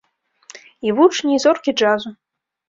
[0.87, 2.15] І вучні, і зоркі джазу.